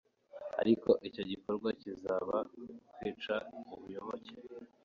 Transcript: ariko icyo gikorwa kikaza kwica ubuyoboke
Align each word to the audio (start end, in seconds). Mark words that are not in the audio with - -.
ariko 0.61 0.89
icyo 1.07 1.23
gikorwa 1.31 1.69
kikaza 1.79 2.37
kwica 2.95 3.35
ubuyoboke 3.73 4.33